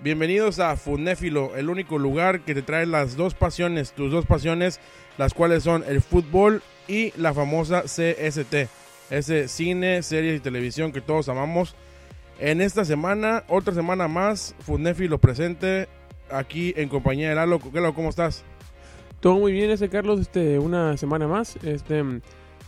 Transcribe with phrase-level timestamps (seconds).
[0.00, 4.78] Bienvenidos a Funéfilo, el único lugar que te trae las dos pasiones, tus dos pasiones,
[5.16, 8.68] las cuales son el fútbol y la famosa CST,
[9.10, 11.74] ese cine, series y televisión que todos amamos.
[12.38, 15.88] En esta semana, otra semana más, Funéfilo presente
[16.30, 17.60] aquí en compañía de Lalo.
[17.72, 18.44] Lalo, ¿cómo estás?
[19.18, 21.56] Todo muy bien, ese Carlos, este, una semana más.
[21.64, 22.04] Este,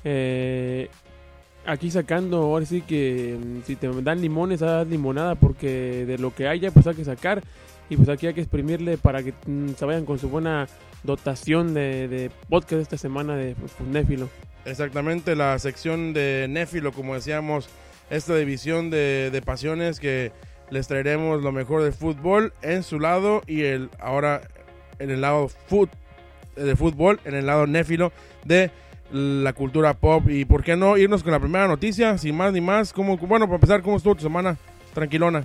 [0.02, 0.88] eh,
[1.66, 6.34] aquí sacando, ahora sí que mm, si te dan limones, haz limonada, porque de lo
[6.34, 7.42] que haya, pues hay que sacar.
[7.88, 10.68] Y pues aquí hay que exprimirle para que mm, se vayan con su buena
[11.02, 13.56] dotación de, de podcast esta semana de
[13.90, 14.28] Néfilo.
[14.64, 17.68] Exactamente, la sección de Néfilo, como decíamos,
[18.10, 20.32] esta división de, de pasiones que
[20.70, 24.42] les traeremos lo mejor del fútbol en su lado y el ahora
[24.98, 25.90] en el lado foot,
[26.54, 28.12] de fútbol, en el lado néfilo
[28.44, 28.70] de
[29.12, 30.28] la cultura pop.
[30.28, 32.92] Y por qué no irnos con la primera noticia, sin más ni más.
[32.92, 34.56] como bueno, para empezar, ¿cómo estuvo tu semana?
[34.94, 35.44] Tranquilona.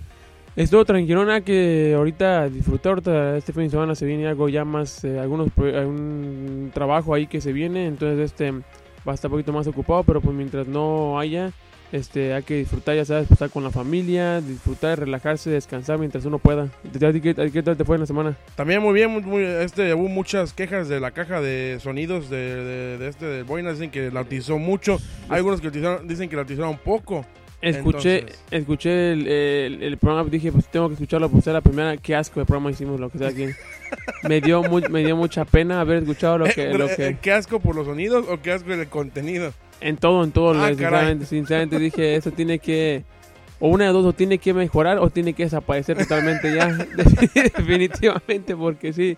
[0.55, 5.03] Estuvo tranquilona que ahorita disfruté, ahorita este fin de semana se viene algo ya más,
[5.03, 9.51] eh, algunos, un trabajo ahí que se viene, entonces este va a estar un poquito
[9.51, 11.51] más ocupado, pero pues mientras no haya,
[11.91, 16.39] este, hay que disfrutar, ya sabes, estar con la familia, disfrutar, relajarse, descansar mientras uno
[16.39, 16.69] pueda.
[16.91, 18.37] ¿Qué, tal te fue en la semana?
[18.55, 23.07] También muy bien, muy, este, hubo muchas quejas de la caja de sonidos de, de,
[23.07, 24.97] este de Boina, dicen que la utilizó mucho,
[25.29, 27.25] hay algunos que dicen que la utilizaron poco.
[27.61, 32.39] Escuché, escuché el, el, programa, dije, pues tengo que escucharlo, pues la primera, qué asco
[32.39, 33.47] de programa hicimos, lo que sea aquí.
[34.27, 37.17] me dio me dio mucha pena haber escuchado lo que, lo que...
[37.19, 39.51] ¿Qué asco por los sonidos o qué asco el contenido?
[39.81, 40.59] En todo, en todo.
[40.61, 43.03] Ah, sinceramente, sinceramente dije, eso tiene que...
[43.59, 46.67] O una de dos, o tiene que mejorar o tiene que desaparecer totalmente ya.
[47.57, 49.17] Definitivamente, porque sí.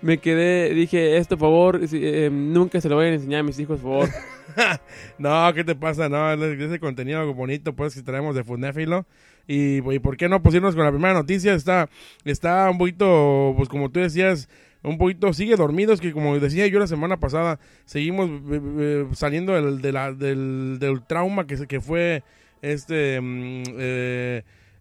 [0.00, 3.58] Me quedé, dije, esto, por favor, eh, nunca se lo voy a enseñar a mis
[3.58, 4.08] hijos, por favor.
[5.18, 6.10] no, ¿qué te pasa?
[6.10, 9.06] No, ese contenido bonito, pues, que traemos de Funéfilo.
[9.46, 10.42] Y, y, ¿por qué no?
[10.42, 11.54] Pues irnos con la primera noticia.
[11.54, 11.88] Está,
[12.24, 14.48] está un poquito, pues, como tú decías,
[14.84, 19.54] un poquito sigue dormidos que como decía yo la semana pasada seguimos eh, eh, saliendo
[19.54, 19.80] del,
[20.78, 22.22] del, trauma que, que fue
[22.60, 23.62] este mm,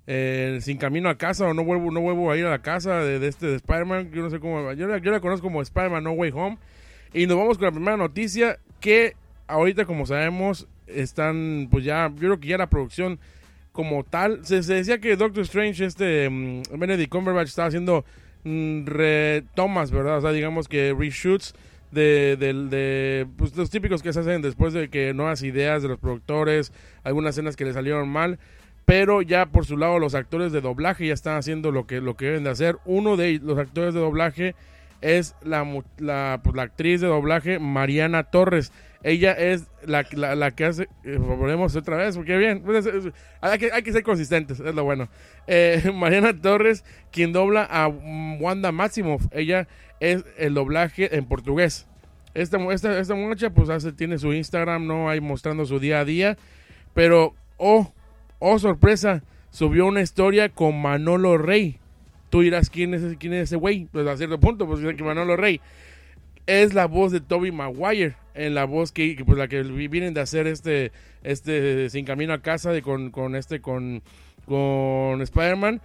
[0.05, 2.99] eh, sin camino a casa o no vuelvo no vuelvo a ir a la casa
[2.99, 6.11] de, este de Spider-Man yo no sé cómo yo, yo la conozco como Spider-Man No
[6.11, 6.57] Way Home
[7.13, 9.15] y nos vamos con la primera noticia que
[9.47, 13.19] ahorita como sabemos están pues ya yo creo que ya la producción
[13.71, 18.03] como tal se, decía que Doctor Strange este mm, Benedict Cumberbatch estaba haciendo
[18.43, 20.17] retomas, ¿verdad?
[20.17, 21.53] O sea, digamos que reshoots
[21.91, 25.99] de, de, pues, los típicos que se hacen después de que nuevas ideas de los
[25.99, 28.39] productores, algunas escenas que le salieron mal,
[28.85, 32.15] pero ya por su lado los actores de doblaje ya están haciendo lo que, lo
[32.15, 32.77] que deben de hacer.
[32.85, 34.55] Uno de los actores de doblaje
[35.01, 35.65] es la,
[35.99, 38.71] la, pues, la actriz de doblaje Mariana Torres.
[39.03, 40.87] Ella es la, la, que hace.
[41.03, 42.61] Eh, volvemos otra vez, porque bien.
[42.63, 42.87] Pues,
[43.41, 45.09] hay, que, hay que ser consistentes, es lo bueno.
[45.45, 49.25] Eh, Mariana Torres, quien dobla a Wanda Maximoff.
[49.31, 49.67] Ella
[49.99, 51.85] es el doblaje en portugués.
[52.33, 55.09] Esta, esta, esta muchacha, pues, hace, tiene su Instagram, ¿no?
[55.09, 56.37] Ahí mostrando su día a día.
[56.93, 57.93] Pero, oh,
[58.39, 59.23] oh, sorpresa.
[59.49, 61.77] Subió una historia con Manolo Rey.
[62.29, 63.87] Tú dirás, ¿quién es, quién es ese güey?
[63.91, 65.61] Pues a cierto punto, pues que Manolo Rey
[66.45, 70.21] es la voz de Toby Maguire, en la voz que, pues la que vienen de
[70.21, 70.91] hacer este,
[71.23, 74.03] este Sin Camino a Casa de con, con este, con,
[74.45, 75.81] con Spider-Man.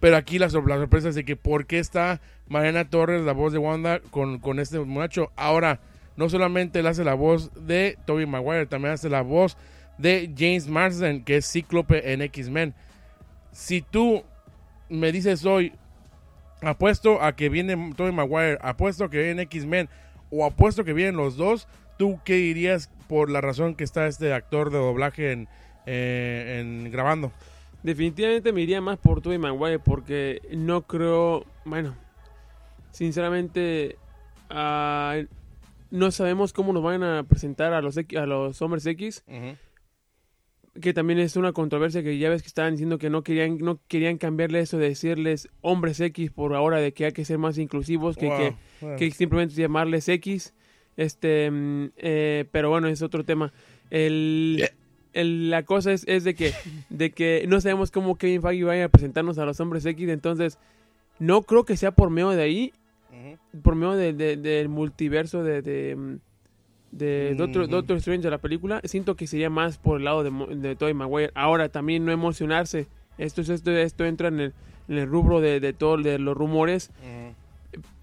[0.00, 3.58] Pero aquí la, sorpresa es de que por qué está Mariana Torres, la voz de
[3.58, 5.30] Wanda, con, con este muchacho.
[5.36, 5.80] Ahora,
[6.16, 9.58] no solamente él hace la voz de Toby Maguire, también hace la voz
[9.98, 12.74] de James Marsden, que es Cíclope en X-Men.
[13.52, 14.24] Si tú
[14.88, 15.74] me dices hoy,
[16.62, 19.88] apuesto a que viene Tobey Maguire, apuesto a que viene X-Men
[20.30, 24.32] o apuesto que vienen los dos, ¿tú qué dirías por la razón que está este
[24.32, 25.48] actor de doblaje en,
[25.86, 27.32] eh, grabando?
[27.82, 31.96] Definitivamente me iría más por Tobey Maguire porque no creo, bueno,
[32.90, 33.96] sinceramente
[34.50, 35.16] ah,
[35.90, 39.24] no sabemos cómo nos van a presentar a los, a los hombres X
[40.80, 43.80] que también es una controversia que ya ves que estaban diciendo que no querían no
[43.88, 47.58] querían cambiarle eso de decirles hombres X por ahora de que hay que ser más
[47.58, 48.54] inclusivos que,
[48.96, 50.54] que, simplemente llamarles X.
[50.96, 53.52] Este mm, eh, pero bueno es otro tema.
[53.90, 54.68] El,
[55.12, 56.52] la cosa es, es, de que
[56.88, 60.08] de que no sabemos cómo Kevin Feige vaya a presentarnos a los hombres X.
[60.08, 60.58] Entonces
[61.18, 62.72] no creo que sea por medio de ahí
[63.62, 66.16] por medio de, del multiverso de mm,
[66.90, 70.76] de Doctor, Strange de la película, siento que sería más por el lado de, de
[70.76, 71.30] Tobey Maguire.
[71.34, 72.88] Ahora, también no emocionarse.
[73.18, 74.54] Esto, esto, esto entra en el,
[74.88, 76.90] en el rubro de, de todos de los rumores.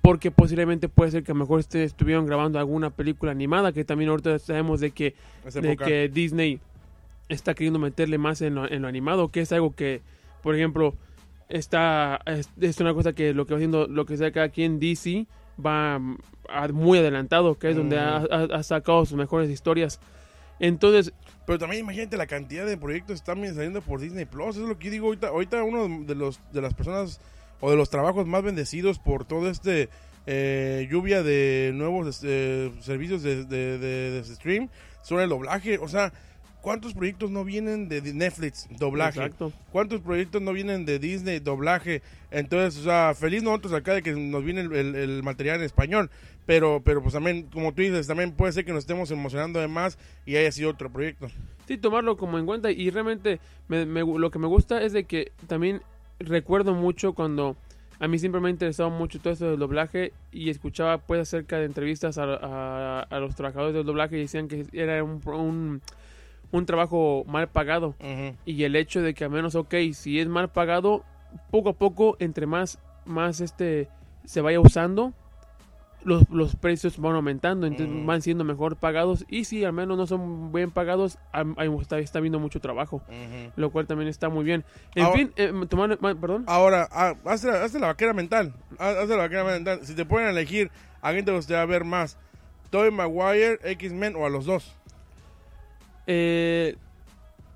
[0.02, 3.84] Porque posiblemente puede ser que a lo mejor este, estuvieron grabando alguna película animada, que
[3.84, 5.16] también ahorita sabemos de que,
[5.62, 6.62] de que Disney
[7.28, 10.02] está queriendo meterle más en lo, en lo animado, que es algo que,
[10.42, 10.96] por ejemplo,
[11.50, 14.80] está es, es una cosa que lo que va haciendo lo que saca aquí en
[14.80, 15.28] DC
[15.64, 16.18] va mm,
[16.74, 18.28] muy adelantado que es donde ha, Ujú.
[18.34, 20.00] ha- ha sacado sus mejores historias
[20.60, 21.14] entonces
[21.46, 24.56] Pero también imagínate la cantidad de proyectos que están saliendo por Disney Plus.
[24.56, 25.28] Eso es lo que digo ahorita.
[25.28, 27.20] Ahorita uno de los de las personas
[27.62, 29.90] o de los trabajos más bendecidos por todo este
[30.26, 34.70] eh, lluvia de nuevos este, servicios de, de, de- de stream
[35.04, 35.78] son el doblaje.
[35.78, 36.12] O sea,
[36.68, 38.68] ¿cuántos proyectos no vienen de Netflix?
[38.78, 39.20] Doblaje.
[39.20, 42.02] exacto ¿Cuántos proyectos no vienen de Disney, doblaje?
[42.30, 45.64] Entonces, o sea, feliz nosotros acá de que nos viene el, el- el material en
[45.64, 46.10] español.
[46.46, 49.70] Pero, pero pues también, como tú dices, también puede ser que nos estemos emocionando de
[49.70, 51.28] más y haya sido otro proyecto.
[51.68, 53.40] sí tomarlo como en cuenta y realmente
[53.70, 55.82] me- me- lo que me gusta es de que también
[56.20, 57.56] recuerdo mucho cuando
[58.00, 61.58] a mí siempre me ha interesado mucho todo esto del doblaje y escuchaba pues acerca
[61.60, 65.82] de entrevistas a, a- a los trabajadores del doblaje y decían que era un, un,
[66.52, 67.96] un trabajo mal pagado
[68.46, 71.04] y el hecho de que al menos ok si es mal pagado
[71.52, 73.90] poco a poco entre más más este
[74.26, 75.14] se vaya usando
[76.04, 80.08] los, los precios van aumentando entonces van siendo mejor pagados y si al menos no
[80.08, 83.02] son bien pagados hay- está, está habiendo mucho trabajo
[83.58, 84.64] lo cual también está muy bien
[84.96, 88.54] en Ahora- fin eh, tomando perdón Ahora, ah, hazte, la- hazte la vaquera mental.
[88.78, 89.80] Haz- Hazte la vaquera mental.
[89.84, 90.72] Si te pueden elegir,
[91.02, 92.18] ¿a quién te gustaría ver más?
[92.70, 94.76] ¿Tobey Maguire, X-Men o a los dos?
[96.08, 96.76] Eh,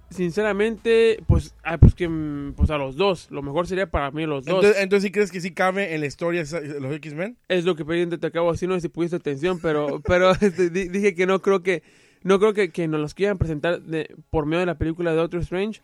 [0.10, 4.26] sinceramente pues ah, pues que mm, pues a los dos lo mejor sería para mí
[4.26, 6.42] los dos Entonces, entonces ¿sí crees que sí cabe en la historia
[6.82, 7.38] los X-Men?
[7.48, 10.70] es lo que presidente te acabo decir, no sé si pudiste atención, pero, pero este,
[10.70, 11.82] di- dije que no creo que
[12.24, 15.18] no creo que, que nos los quieran presentar de, por medio de la película de
[15.18, 15.82] Doctor Strange,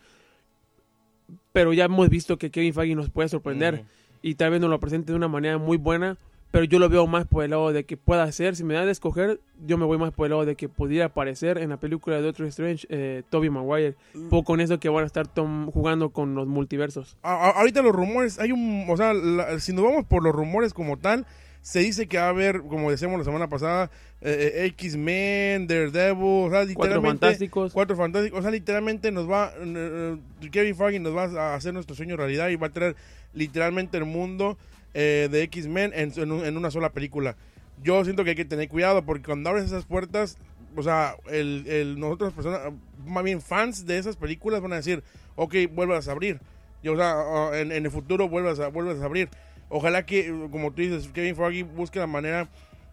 [1.54, 3.84] pero ya hemos visto que Kevin Feige nos puede sorprender Ujú.
[4.22, 6.18] y tal vez nos lo presente de una manera muy buena,
[6.52, 8.86] pero yo lo veo más por el lado de que pueda ser, si me da
[8.86, 11.78] de escoger, yo me voy más por el lado de que pudiera aparecer en la
[11.78, 13.96] película de Doctor Strange eh, Tobey Maguire,
[14.30, 17.18] poco con eso que van a estar tom- jugando con los multiversos.
[17.22, 20.74] A- ahorita los rumores, hay un, o sea, la- si nos vamos por los rumores
[20.74, 21.26] como tal,
[21.62, 23.92] se dice que va a haber, como decíamos la semana pasada,
[24.22, 27.26] eh, eh, X-Men, Daredevil, o sea, Cuatro literalmente...
[27.26, 27.74] fantásticos.
[27.74, 30.16] Cuatro fantásticos, o sea, literalmente nos va, eh,
[30.50, 32.96] Kevin Feige nos va a hacer nuestro sueño realidad y va a traer
[33.34, 34.58] literalmente el mundo
[34.94, 37.36] eh, de X-Men en, en un- en una sola película.
[37.84, 40.38] Yo siento que hay que tener cuidado porque cuando abres esas puertas,
[40.76, 42.62] o sea, el, el, nosotros personas,
[43.06, 45.04] más bien fans de esas películas van a decir,
[45.36, 46.40] ok, vuelvas a abrir.
[46.84, 47.16] Y, o sea,
[47.60, 49.30] en, el futuro vuelvas a, vuelvas a abrir.
[49.70, 52.48] Ojalá que, como tú dices, Kevin Feige busque la manera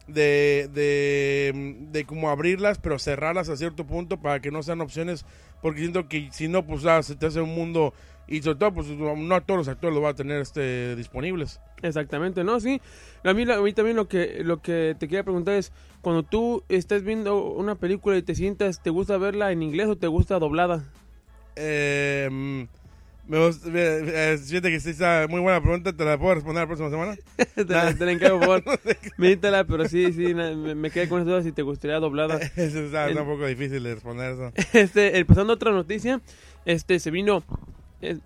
[0.06, 5.24] de, de, de como abrirlas, pero cerrarlas a cierto punto para que no sean opciones,
[5.62, 7.94] porque siento que si no, pues se te hace un mundo,
[8.26, 11.60] y sobre todo, pues no todos los actores los va a tener este disponibles.
[11.82, 12.80] Exactamente, no, sí.
[13.22, 16.62] A mí, a mí también lo que, lo que te quería preguntar es, cuando tú
[16.68, 20.38] estás viendo una película y te sientas, ¿te gusta verla en inglés o te gusta
[20.38, 20.84] doblada?
[21.56, 22.62] Eh, mm,
[23.26, 26.66] me gusta, eh, fíjate que sí está muy buena pregunta, te la puedo responder la
[26.66, 27.16] próxima semana.
[27.54, 28.80] te, la, te la encargo, por favor.
[29.16, 32.36] Medítala, pero sí, sí, me, me quedé con esa duda si te gustaría doblada.
[32.56, 34.52] Eso está, un poco difícil de responder eso.
[34.74, 36.20] Este, el, pasando a otra noticia,
[36.66, 37.44] este, se vino,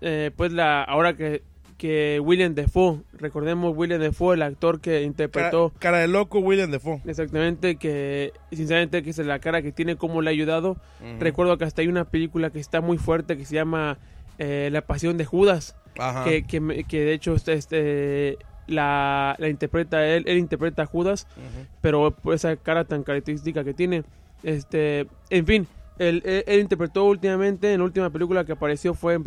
[0.01, 1.41] eh, pues la, ahora que,
[1.77, 6.71] que William Defoe, recordemos William Defoe, el actor que Cara, interpretó cara de loco William
[6.71, 7.01] Defoe.
[7.05, 10.71] exactamente, que sinceramente que es la cara que tiene, cómo le ha ayudado.
[10.71, 11.19] Ujú.
[11.19, 13.97] Recuerdo que hasta hay una película que está muy fuerte que se llama
[14.37, 16.23] eh, La Pasión de Judas, Ajá.
[16.25, 21.27] que, que, que de hecho este, este, la, la interpreta él, él interpreta a Judas,
[21.37, 21.65] Ujú.
[21.81, 24.03] pero por esa cara tan característica que tiene.
[24.43, 25.67] Este, en fin,
[25.99, 29.23] él, él- él interpretó últimamente, en la última película que apareció fue en,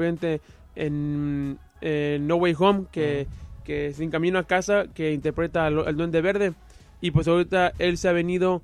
[0.75, 3.26] en, en No Way Home, que,
[3.64, 6.52] que Sin Camino a Casa, que interpreta al, al Duende Verde.
[7.00, 8.62] Y pues ahorita él se ha venido,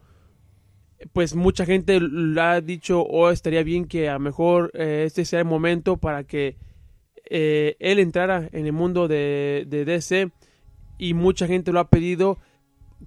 [1.12, 5.24] pues mucha gente le ha dicho, o estaría bien que a lo mejor eh, este
[5.24, 6.56] sea el momento para que
[7.30, 10.30] eh, él entrara en el mundo de, de DC.
[11.00, 12.38] Y mucha gente lo ha pedido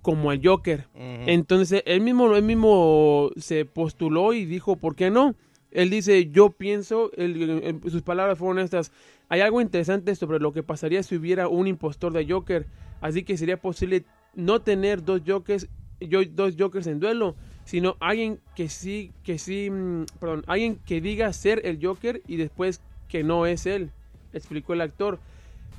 [0.01, 0.87] como el Joker.
[1.27, 5.35] Entonces, él mismo, él mismo se postuló y dijo, ¿por qué no?
[5.71, 8.91] Él dice, yo pienso, él- él- sus palabras fueron estas,
[9.29, 12.67] hay algo interesante sobre lo que pasaría si hubiera un impostor de Joker,
[12.99, 14.03] así que sería posible
[14.35, 15.67] no tener dos Jokers,
[15.99, 20.99] yo, dos Jokers en duelo, sino alguien que sí, que sí, mm, perdón, alguien que
[20.99, 23.91] diga ser el Joker y después que no es él,
[24.33, 25.19] explicó el actor.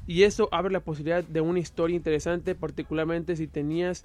[0.06, 4.04] Y eso abre la posibilidad de una historia interesante, particularmente si tenías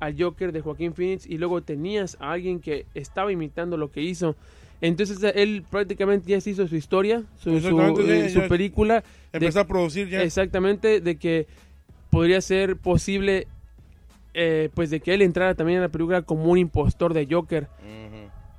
[0.00, 4.02] al Joker de Joaquín Phoenix y luego tenías a alguien que estaba imitando lo que
[4.02, 4.36] hizo.
[4.80, 7.76] Entonces él prácticamente ya se hizo su historia, su, su,
[8.10, 8.96] eh, su película,
[9.32, 10.22] de- Empezó a producir ya.
[10.22, 11.46] exactamente de que
[12.10, 13.46] podría ser posible,
[14.34, 17.68] eh, pues de que él entrara también en la película como un impostor de Joker.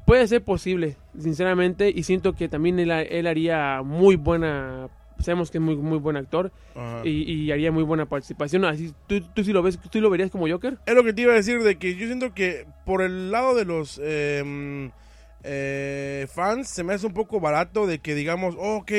[0.08, 4.88] Puede ser posible, sinceramente, y siento que también él, él haría muy buena
[5.20, 6.52] sabemos que es muy, muy buen actor
[7.04, 8.66] y, y haría muy buena participación.
[8.66, 9.80] Así, ¿tú, ¿Tú sí lo ves?
[9.92, 10.78] ¿Tú lo verías como Joker?
[10.86, 13.56] Es lo que te iba a decir de que yo siento que por el lado
[13.56, 14.90] de los eh,
[15.44, 18.92] eh, fans se me hace un poco barato de que digamos, oh, ok,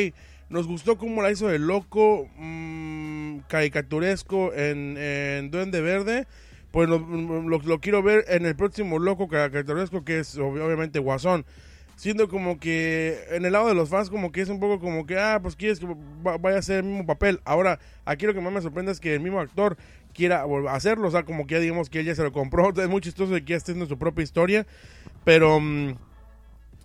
[0.49, 6.27] nos gustó cómo la hizo el loco mm, caricaturesco en, en Duende Verde.
[6.71, 10.99] Pues lo, lo- lo quiero ver en el próximo loco caricaturesco que es ob- obviamente
[10.99, 11.47] Guasón.
[11.97, 15.07] Siendo como que en el lado de los fans como que es un poco como
[15.07, 17.41] que, ah, pues quieres que va- vaya a hacer el mismo papel.
[17.45, 19.79] Ahora, aquí lo que más me sorprende es que el mismo actor
[20.13, 22.71] quiera hacerlo, o sea, como que ya digamos que ella se lo compró.
[22.77, 24.67] Es muy chistoso de que ya esté haciendo su propia historia,
[25.25, 25.59] pero...
[25.61, 25.95] mm,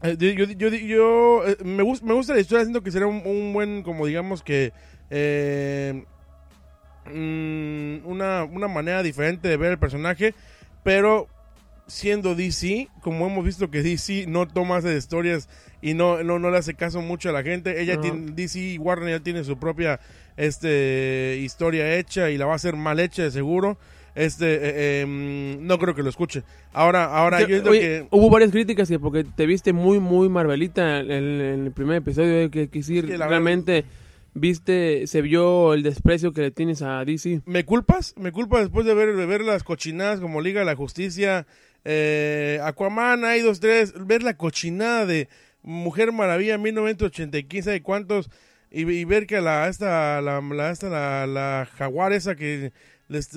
[0.04, 3.22] eh, yo, yo, yo, eh, me, gusta, me gusta la historia, siento que será un,
[3.26, 4.74] un buen, como digamos que...
[5.10, 6.04] eh,
[7.06, 10.34] mm, una, una manera diferente de ver el personaje,
[10.84, 11.28] pero
[11.92, 15.50] siendo DC, como hemos visto que DC no toma esas historias
[15.82, 18.02] y no, no, no le hace caso mucho a la gente, ella Ajá.
[18.02, 20.00] tiene, DC y Warner ya tiene su propia
[20.38, 23.78] este, historia hecha y la va a hacer mal hecha de seguro.
[24.14, 26.44] Este, eh, eh, mm, no creo que lo escuche.
[26.74, 28.08] Ahora, ahora yo Yo- oye, que...
[28.12, 32.50] Hubo varias críticas que porque te viste muy, muy Marvelita en, en el primer episodio,
[32.52, 33.86] que, que sí, Es que la realmente
[34.34, 37.42] viste, se vio el desprecio que le tienes a DC.
[37.46, 38.14] ¿Me culpas?
[38.18, 41.46] ¿Me culpas después de ver, de ver las cochinadas como Liga de la Justicia,
[41.86, 45.28] eh, Aquaman, hay dos, tres, ver la cochinada de
[45.64, 48.30] Mujer Maravilla 1985, ¿sabe cuántos?
[48.72, 52.72] Y, y ver que la, esta, la, esta, la, jaguar esa que
[53.10, 53.30] les-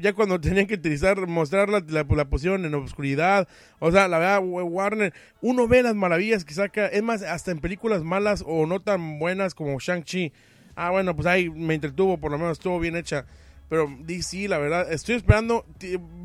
[0.00, 3.46] ya cuando tenían que utilizar, mostrarla, la, la pusieron en oscuridad.
[3.78, 7.60] O sea, la verdad, Warner, uno ve las maravillas que saca, es más, hasta en
[7.60, 10.32] películas malas o no tan buenas como Shang-Chi.
[10.74, 13.26] Ah, bueno, pues ahí me entretuvo, por lo menos estuvo bien hecha.
[13.70, 15.64] Pero DC, la verdad, estoy esperando,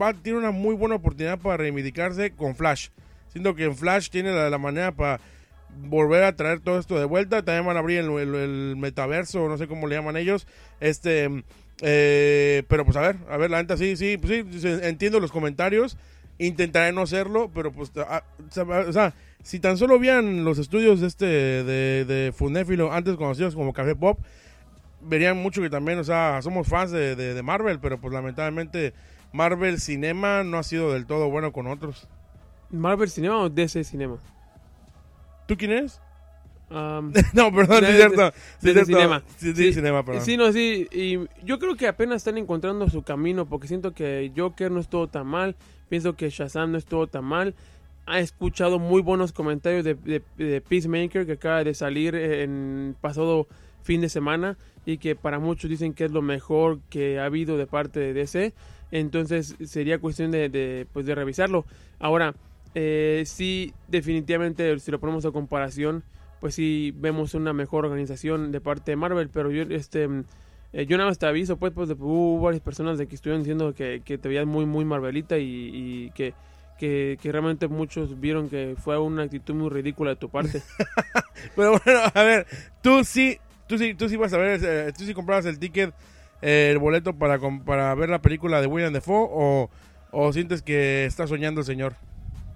[0.01, 2.89] va, tiene una muy buena oportunidad para reivindicarse con Flash.
[3.29, 5.21] Siento que en Flash tiene la, la manera para
[5.77, 7.43] volver a traer todo esto de vuelta.
[7.43, 10.47] También van a abrir el, el- metaverso, no sé cómo le llaman ellos.
[10.79, 11.29] Este,
[11.81, 15.31] eh, pero pues a ver, a ver, la neta sí, sí, pues sí, entiendo los
[15.31, 15.97] comentarios.
[16.37, 18.23] Intentaré no hacerlo, pero pues, ah,
[18.87, 23.55] o sea, si tan solo vieran los estudios de este, de, de Funéfilo, antes conocidos
[23.55, 24.19] como Café Pop,
[25.07, 28.93] verían mucho que también, o sea, somos fans de, de- de Marvel, pero pues lamentablemente
[29.31, 32.07] Marvel Cinema no ha sido del todo bueno con otros.
[32.69, 34.17] ¿Marvel Cinema o DC Cinema?
[35.47, 36.01] ¿Tú quién eres?
[36.69, 38.31] Um, no, perdón, De- es cierto.
[38.59, 38.85] Sí, es cierto.
[38.85, 39.23] Cinema.
[39.37, 40.23] Sí, sí, Sí, Cinema, perdón.
[40.25, 44.31] Sí, no, sí, y yo creo que apenas están encontrando su camino porque siento que
[44.35, 45.55] Joker no estuvo tan mal,
[45.89, 47.53] pienso que Shazam no estuvo tan mal.
[48.07, 53.47] Ha escuchado muy buenos comentarios de, de- de Peacemaker que acaba de salir en pasado
[53.85, 57.55] fin de semana y que para muchos dicen que es lo mejor que ha habido
[57.55, 58.53] de parte de DC.
[58.91, 61.65] Entonces sería cuestión de, de, pues, de revisarlo.
[61.99, 62.33] Ahora,
[62.73, 66.03] eh, sí, definitivamente, si lo ponemos a comparación,
[66.39, 70.09] pues sí vemos una mejor organización de parte de Marvel, pero yo este
[70.73, 73.73] eh, yo nada más te aviso pues, pues hubo varias personas de que estuvieron diciendo
[73.73, 76.33] que, que te veías muy muy Marvelita y, y que,
[76.77, 80.61] que, que realmente muchos vieron que fue una actitud muy ridícula de tu parte.
[81.55, 82.45] Pero bueno, a ver,
[82.81, 85.93] tú sí, tú sí, tú sí vas a ver, eh, tú sí comprabas el ticket,
[86.41, 89.69] eh, el boleto para, para ver la película de William Defoe o,
[90.11, 91.95] o sientes que está soñando el señor.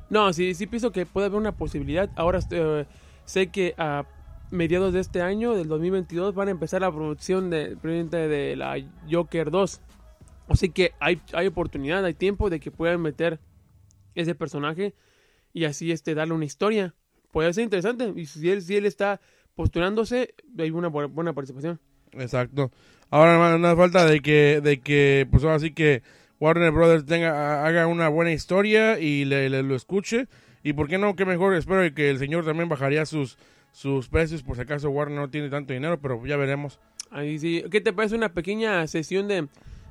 [0.09, 2.09] No, sí, sí pienso que puede haber una posibilidad.
[2.15, 2.85] Ahora eh,
[3.25, 4.05] sé que a
[4.49, 8.75] mediados de este año, del 2022, van a empezar la producción de, de la
[9.09, 9.81] Joker 2.
[10.47, 13.39] Así que hay, hay oportunidad, hay tiempo de que puedan meter
[14.15, 14.95] ese personaje
[15.53, 16.95] y así este darle una historia.
[17.31, 18.11] Puede ser interesante.
[18.15, 19.21] Y si él, si él está
[19.63, 21.81] postulándose, hay una bu- buena participación.
[22.13, 22.71] Exacto.
[23.09, 26.01] Ahora nada más falta de que, de que, pues ahora sí que
[26.39, 30.27] Warner Brothers tenga, haga una buena historia y le, le- lo escuche.
[30.63, 33.37] Y por qué no, qué mejor, espero que el señor también bajaría sus,
[33.73, 36.79] sus precios por si acaso Warner no tiene tanto dinero, pero ya veremos.
[37.11, 37.61] Ahí sí.
[37.69, 39.47] ¿Qué te parece una pequeña sesión de,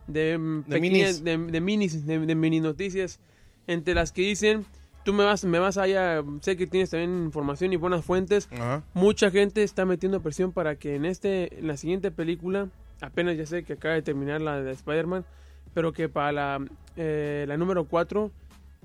[0.07, 1.25] de, mm, De pequeñas- minis.
[1.25, 3.21] de, de minis, de, de mini noticias?
[3.67, 4.65] Entre las que dicen,
[5.09, 8.47] tú me vas, me vas allá, sé que tienes también información y buenas fuentes.
[8.53, 8.83] Ajá.
[8.93, 12.69] Mucha gente está metiendo presión para que en este, en la siguiente película,
[13.01, 15.25] apenas ya sé que acaba de terminar la de Spider-Man,
[15.73, 18.31] pero que para la, eh, la número 4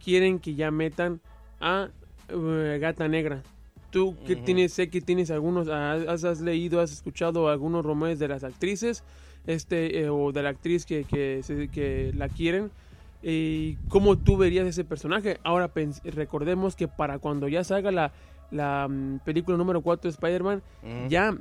[0.02, 1.20] quieren que ya metan
[1.60, 1.90] a
[2.30, 3.44] eh, Gata Negra.
[3.92, 8.30] Tú que tienes, sé que tienes algunos, has, has leído, has escuchado algunos rumores de
[8.30, 9.04] las actrices,
[9.46, 11.42] este, eh, o de la actriz que, que,
[11.74, 12.72] que la quieren.
[13.26, 15.40] Y cómo tú verías ese personaje.
[15.44, 15.72] Ahora
[16.04, 18.12] recordemos que para cuando ya salga la,
[18.52, 20.62] la mm, película número 4 de Spider-Man,
[21.08, 21.34] ya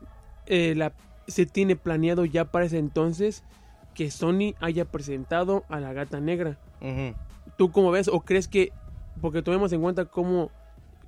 [0.46, 0.92] eh, la,
[1.26, 3.42] se tiene planeado ya para ese entonces
[3.94, 6.58] que Sony haya presentado a la gata negra.
[6.80, 7.14] Ujú.
[7.56, 8.08] ¿Tú cómo ves?
[8.08, 8.72] ¿O crees que,
[9.20, 10.50] porque tomemos en cuenta cómo,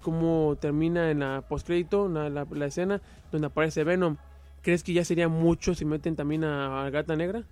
[0.02, 3.00] cómo termina en la postcrédito, la, la, la escena
[3.32, 4.16] donde aparece Venom,
[4.62, 7.44] ¿crees que ya sería mucho si meten también a, a Gata Negra?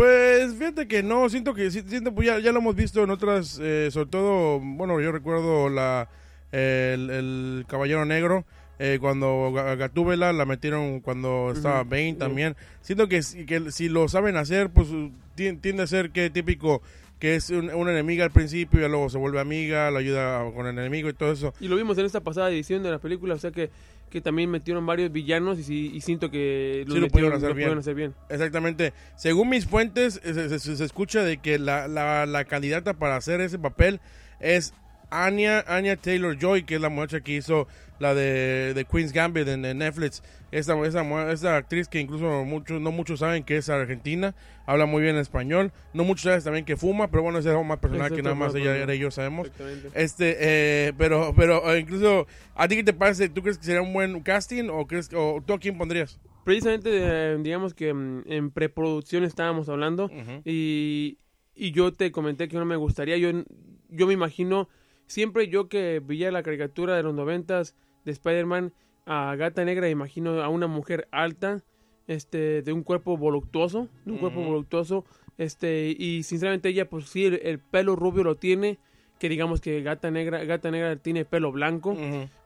[0.00, 3.58] Pues fíjate que no, siento que siento, pues ya, ya lo hemos visto en otras,
[3.62, 6.08] eh, sobre todo, bueno, yo recuerdo la
[6.52, 8.46] el, el Caballero Negro,
[8.78, 11.90] eh, cuando Ga- Gatúbela la metieron cuando estaba Ujú.
[11.90, 12.56] Bane también.
[12.80, 14.88] Siento que, si- que si lo saben hacer, pues
[15.36, 16.80] tien- tiende a ser que típico
[17.18, 20.66] que es un- una enemiga al principio y luego se vuelve amiga, la ayuda con
[20.66, 21.52] el enemigo y todo eso.
[21.60, 23.68] Y lo vimos en esta pasada edición de la película, o sea que,
[24.10, 27.48] que también metieron varios villanos y, sí- y siento que Sí lo metieron- pudieron hacer
[27.50, 27.66] lo bien.
[27.66, 28.14] pudieron hacer bien.
[28.28, 28.92] Exactamente.
[29.16, 33.16] Según mis fuentes, eh, se, se- se escucha de que la, la, la candidata para
[33.16, 34.00] hacer ese papel
[34.40, 34.74] es
[35.10, 37.66] Anya, Anya Taylor Joy, que es la muchacha que hizo
[37.98, 40.22] la de, de Queen's Gambit en, en Netflix.
[40.50, 44.34] Esa, esa, esa actriz que incluso muchos, no muchos saben que es argentina,
[44.66, 45.70] habla muy bien español.
[45.92, 48.34] No muchos saben también que fuma, pero bueno, ese es algo más personal que nada
[48.34, 49.50] más ella, y yo sabemos.
[49.94, 53.28] Este, eh, pero, pero eh, incluso, ¿a ti qué te parece?
[53.28, 56.18] ¿Tú crees que sería un buen casting o crees o tú a quién pondrías?
[56.44, 60.10] Precisamente, eh, digamos que mm, en preproducción estábamos hablando
[60.44, 61.18] y,
[61.54, 63.18] y yo te comenté que no me gustaría.
[63.18, 63.30] Yo,
[63.88, 64.68] yo me imagino,
[65.10, 67.74] siempre yo que veía la caricatura de los noventas
[68.04, 68.72] de Spider-Man,
[69.06, 71.64] a Gata Negra, imagino a una mujer alta,
[72.06, 75.04] este, de un cuerpo voluptuoso, de un cuerpo voluptuoso,
[75.36, 78.78] este, y sinceramente ella, pues sí, el, el pelo rubio lo tiene,
[79.18, 81.96] que digamos que Gata Negra, Gata Negra tiene pelo blanco,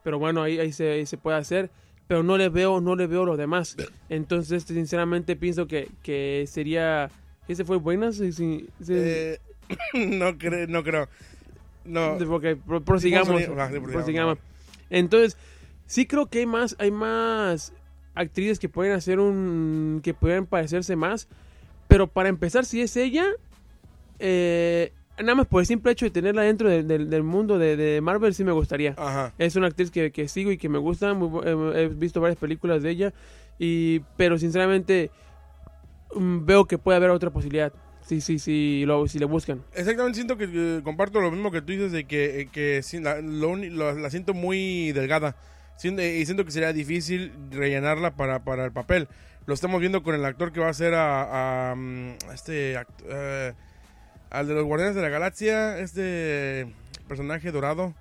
[0.03, 1.71] pero bueno, ahí, ahí, se, ahí se puede hacer,
[2.07, 3.77] pero no le veo, no le veo lo demás.
[4.09, 7.11] Entonces, sinceramente pienso que, que sería,
[7.47, 8.67] ese fue buena, sí, sí.
[8.89, 9.39] Eh,
[9.95, 11.09] no, creo, no creo.
[11.85, 12.17] No.
[12.29, 13.43] porque pro- prosigamos,
[13.93, 14.39] prosigamos.
[14.91, 15.37] Entonces,
[15.87, 17.73] sí creo que hay más, hay más
[18.15, 21.29] actrices que pueden hacer un, que pueden parecerse más,
[21.89, 23.27] pero para empezar, si es ella,
[24.19, 28.35] eh, nada más por el simple hecho de tenerla dentro del- mundo de, de Marvel,
[28.35, 28.95] sí me gustaría.
[28.97, 29.33] Ajá.
[29.39, 31.13] Es una actriz que, que sigo y que me gusta.
[31.15, 33.15] muy eh, he visto varias películas de ella.
[33.59, 35.11] Y, pero sinceramente
[36.15, 37.73] mm, veo que puede haber otra posibilidad.
[38.07, 39.63] Sí, sí, sí, lo, si le buscan.
[39.75, 43.21] Exactamente, siento que eh, comparto lo mismo que tú dices de que, eh, que la,
[43.23, 45.37] lo uni- lo- la siento muy delgada.
[45.77, 49.09] Siento- eh, y siento que sería difícil rellenarla para, para el papel.
[49.47, 52.77] Lo estamos viendo con el actor que va a ser a, a, mm, a este
[52.77, 53.55] act-
[54.31, 56.67] al de los Guardianes de la Galaxia, este
[57.09, 57.95] personaje dorado.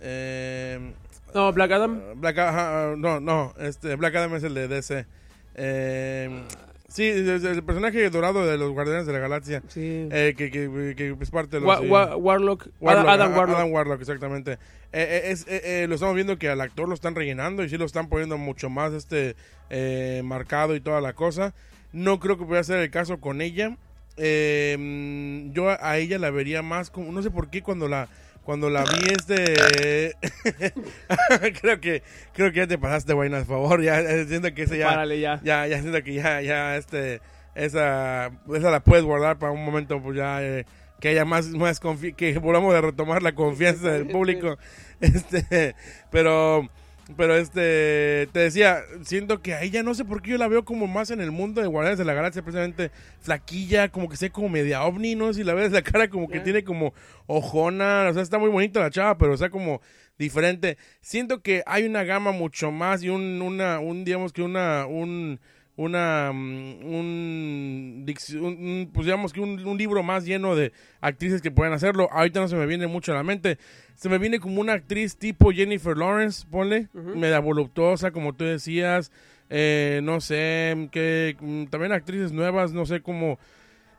[0.00, 0.92] Eh,
[1.34, 2.00] No, Black Adam.
[2.16, 5.06] Black, ajá, no, no, este, Black Adam es el de DC.
[5.54, 6.42] Eh,
[6.90, 9.62] sí, es el personaje dorado de los Guardianes de la Galaxia.
[9.68, 10.08] Sí.
[10.12, 11.68] Eh, que, que, que es parte de los...
[11.68, 12.68] Wa- Wa- Warlock.
[12.80, 13.56] Warlock, Adam ajá, Warlock.
[13.56, 14.52] Adam Warlock, exactamente.
[14.52, 14.58] Eh,
[14.92, 17.78] eh, es, eh, eh, lo estamos viendo que al actor lo están rellenando y sí
[17.78, 19.36] lo están poniendo mucho más este
[19.70, 21.54] eh, marcado y toda la cosa.
[21.92, 23.76] No creo que pueda ser el caso con ella.
[24.16, 27.10] Yo a- a ella la vería más como...
[27.12, 28.08] No sé por qué cuando la...
[28.50, 30.16] Cuando la vi este...
[31.60, 33.80] creo que creo que ya te pasaste, Wayne, por favor.
[33.80, 34.88] Ya siento que ese ya...
[34.88, 35.40] Párale ya.
[35.44, 37.20] Ya, ya siento que ya, ya, este,
[37.54, 40.64] esa, esa la puedes guardar para un momento, pues ya, eh,
[40.98, 44.58] que haya más, más confi- que volvamos a retomar la confianza del público,
[45.00, 45.76] este,
[46.10, 46.68] pero,
[47.16, 50.64] pero este, te decía, siento que a ella no sé por qué yo la veo
[50.64, 54.30] como más en el mundo de Guardianes de la Galaxia, precisamente flaquilla, como que sé
[54.30, 55.32] como media ovni, ¿no?
[55.32, 56.94] Si la ves la cara como que tiene como
[57.26, 59.80] ojona, o sea, está muy bonita la chava, pero o sea, como
[60.18, 60.76] diferente.
[61.00, 65.40] Siento que hay una gama mucho más y un, una, un, digamos que una, un,
[65.80, 68.04] una, mm, un,
[68.40, 72.08] un- pues digamos que un, un libro más lleno de actrices que pueden hacerlo.
[72.12, 73.58] Ahorita no se me viene mucho a la mente.
[73.94, 77.16] Se me viene como una actriz tipo Jennifer Lawrence, ponle, Ujú.
[77.16, 79.10] media voluptuosa, como tú decías.
[79.48, 83.38] Eh, no sé, que mm, también actrices nuevas, no sé cómo.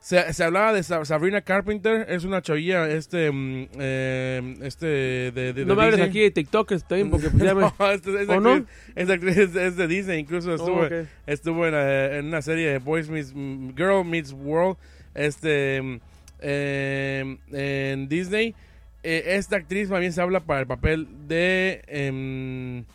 [0.04, 5.32] Se, se hablaba de Sa- Sabrina Carpenter, es una chavilla, este, mm, eh, este, de,
[5.32, 7.62] de- de No me hables aquí de TikTok, estoy porque pues ya me...
[7.80, 8.66] No, esta- esa ¿O no?
[8.96, 10.90] actriz es, es de Disney, incluso estuvo, Oh,
[11.28, 14.76] estuvo en, eh, en una serie de Boys Meets mm, Girl Meets World,
[15.14, 16.00] este, mm,
[16.40, 18.56] eh, en Disney.
[19.04, 22.86] Eh, esta actriz más bien se habla para el papel de em,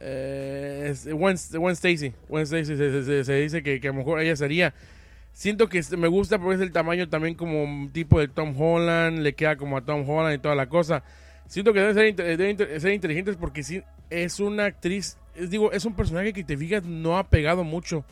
[0.00, 2.12] eh, es Gwen, Stacy.
[2.28, 4.74] Gwen Stacy se- se dice que, que a lo mejor ella sería.
[5.36, 9.34] Siento que me gusta porque es el tamaño también como tipo de Tom Holland, le
[9.34, 11.02] queda como a Tom Holland y toda la cosa.
[11.46, 15.84] Siento que deben ser, deben ser inteligentes porque sí, es una actriz, es, digo, es
[15.84, 18.02] un personaje que te fijas no ha pegado mucho.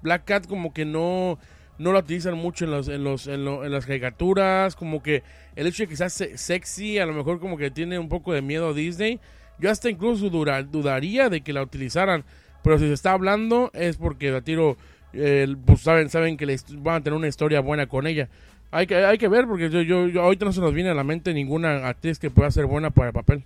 [0.00, 1.38] Black Cat como que no,
[1.76, 5.22] no la utilizan mucho en, los, en, los, en, en las caricaturas, como que
[5.56, 8.32] el hecho de que sea se- sexy, a lo mejor como que tiene un poco
[8.32, 9.20] de miedo a Disney.
[9.58, 12.24] Yo hasta incluso dura- dudaría de que la utilizaran,
[12.64, 14.78] pero si se está hablando es porque la tiro,
[15.12, 18.28] eh, pues saben, saben que les van a tener una historia buena con ella.
[18.72, 20.94] Hay que, hay que ver porque yo, yo, yo- ahorita no se nos viene a
[20.94, 23.42] la mente ninguna actriz que pueda ser buena para el papel.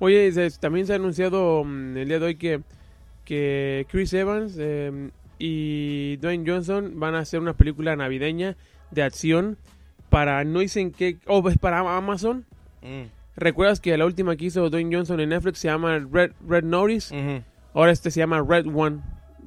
[0.00, 2.60] Oye, se- también se ha anunciado mm, el día de hoy que
[3.24, 8.56] que Chris Evans eh, y Dwayne Johnson van a hacer una película navideña
[8.90, 9.56] de acción
[10.10, 12.44] para no dicen que oh es para Amazon.
[12.82, 13.04] Mm,
[13.36, 17.14] recuerdas que la última que hizo Dwayne Johnson en Netflix se llama Red Red Notice
[17.72, 18.98] ahora este se llama Red One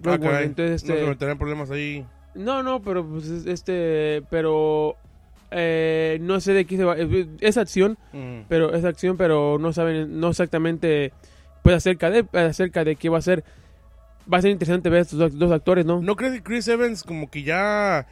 [0.05, 0.19] Ah, One.
[0.19, 0.45] caray.
[0.45, 2.05] entonces No se este meterán problemas ahí.
[2.35, 4.95] no no pero pues es- este pero
[5.51, 6.95] eh, no sé de qué se va
[7.39, 8.41] es, acción Mm.
[8.49, 11.13] pero es acción pero no saben no exactamente
[11.63, 13.43] pues acerca de acerca de qué va a ser
[14.31, 17.03] va a ser interesante ver estos dos, dos actores no ¿No crees que Chris Evans
[17.03, 18.05] como que ya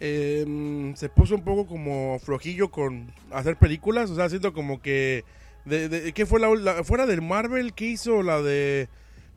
[0.00, 4.10] eh, se puso un poco como flojillo con hacer películas?
[4.10, 5.24] O sea, siento como que...
[5.64, 7.72] De, de- ¿Qué fue la, la- fuera del Marvel?
[7.72, 8.88] ¿Qué hizo la de...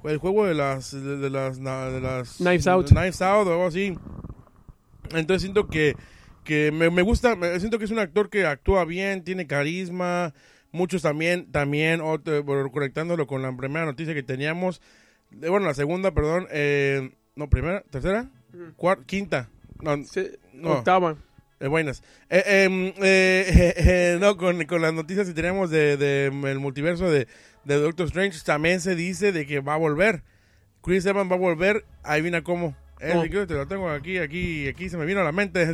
[0.04, 0.92] El juego de las...
[0.92, 2.38] De, de las, de las...
[2.38, 2.88] Knives Out.
[2.90, 3.98] de Knives Out o algo así.
[5.12, 5.96] Entonces siento que...
[6.44, 7.36] Que me, me gusta...
[7.36, 10.34] me- siento que es un actor que actúa bien, tiene carisma.
[10.72, 11.52] Muchos también...
[11.52, 14.82] También, otro- conectándolo con la primera noticia que teníamos...
[15.42, 16.48] eh, Bueno, la segunda, perdón.
[16.52, 18.30] eh, no, primera, tercera,
[18.76, 19.50] cuarta, quinta.
[19.82, 20.74] No, Sí, No.
[20.74, 21.16] octava
[21.62, 22.04] eh, buenas.
[22.30, 26.60] Eh, em, eh, eh, eh, no, con, con las noticias que tenemos de, de, el
[26.60, 27.28] multiverso de,
[27.76, 30.24] de Doctor Strange, también se dice de que va a volver.
[30.82, 31.86] Chris Evans va a volver.
[32.04, 32.76] Ahí viene cómo.
[33.02, 33.14] Eh,
[33.48, 35.66] te lo tengo aquí, aquí, aquí se me vino a la mente,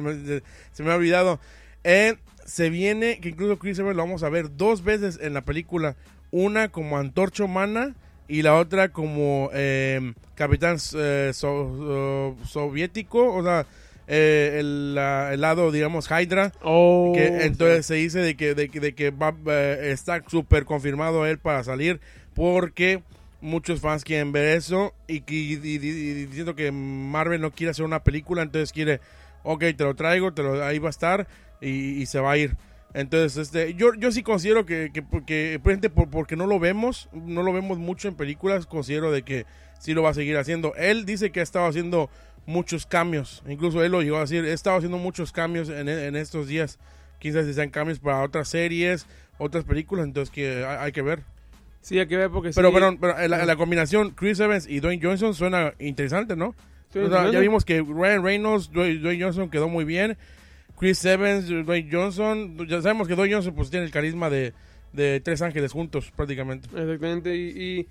[0.00, 1.38] me, se- se me ha olvidado.
[1.84, 5.42] Eh, se viene, que incluso Chris Evans lo vamos a ver dos veces en la
[5.42, 5.96] película.
[6.30, 7.94] Una como antorcha humana
[8.28, 13.66] y la otra como eh, capitán eh, so- so- soviético, o sea,
[14.08, 16.52] eh, el, la- el lado, digamos, Hydra.
[16.62, 20.64] oh Que entonces se dice de que, de, que- de que va, eh, está súper
[20.64, 22.00] confirmado él para salir
[22.34, 23.02] porque
[23.40, 25.78] muchos fans quieren ver eso y, que- y- y- y
[26.26, 29.00] diciendo que Marvel no quiere hacer una película, entonces quiere,
[29.42, 31.26] ok, te lo traigo, te lo, ahí va a estar
[31.60, 32.56] y, se va a ir.
[32.94, 37.08] Entonces, este, yo, yo sí considero que, que porque, precisamente por- porque no lo vemos,
[37.12, 39.46] no lo vemos mucho en películas, considero de que
[39.78, 40.74] sí lo va a seguir haciendo.
[40.76, 42.10] Él dice que ha estado haciendo
[42.46, 46.16] muchos cambios, incluso él lo llegó a decir, he estado haciendo muchos cambios en, en
[46.16, 46.78] estos días,
[47.18, 49.06] quizás sean cambios para otras series,
[49.38, 51.20] otras películas, entonces que hay, hay que ver.
[51.80, 55.34] sí hay que ver porque Pero, sí, pero, la, combinación Chris Evans y Dwayne Johnson
[55.34, 56.54] suena interesante, ¿no?
[56.92, 57.32] sí, O sea, ¿no?
[57.32, 60.16] ya vimos que Ryan Reynolds, Dwayne Dwayne Johnson quedó muy bien.
[60.78, 62.66] Chris Evans, Dwayne Johnson.
[62.68, 64.52] Ya sabemos que Dwayne Johnson pues tiene el carisma de,
[64.92, 66.68] de tres ángeles juntos prácticamente.
[66.74, 67.88] Exactamente, y, y,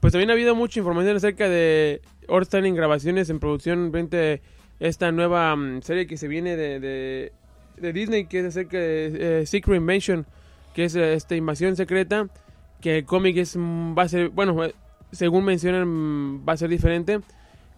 [0.00, 2.00] pues también ha habido mucha información acerca de
[2.40, 4.42] están en grabaciones, en producción, frente
[4.78, 7.32] esta nueva mm, serie que se viene de, de,
[7.76, 10.26] de Disney, que es acerca de eh, Secret Invasion,
[10.74, 12.28] que es eh, esta invasión secreta,
[12.80, 14.74] que el cómic es, mm, va a ser, bueno, eh,
[15.12, 17.20] según mencionan, mm, va a ser diferente,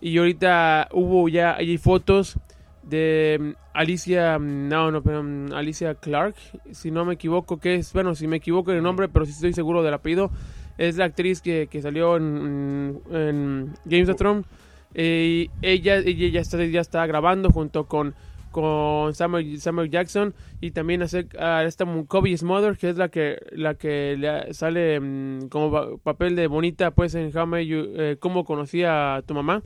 [0.00, 2.38] y ahorita hubo ya, hay fotos
[2.82, 5.24] de Alicia, no, no, pero
[5.56, 6.34] Alicia Clark,
[6.72, 9.52] si no me equivoco, que es, bueno, si me equivoco el nombre, pero sí estoy
[9.52, 10.30] seguro del apellido,
[10.88, 14.46] es la actriz que, que salió en, en Games of Thrones.
[14.94, 18.14] Eh, y ella, ella ya, está, ya está grabando junto con,
[18.50, 23.08] con Samuel, Samuel Jackson y también hace a esta mu- Kobe Smother, que es la
[23.08, 27.66] que, la que le sale mm, como pa- papel de bonita pues en How May
[27.66, 29.62] You- eh, cómo conocí a tu mamá.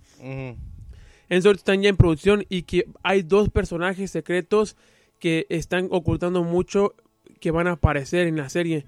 [1.29, 4.77] En Sword están ya en producción y que hay dos personajes secretos
[5.19, 6.95] que están ocultando mucho
[7.41, 8.85] que van a aparecer en la serie.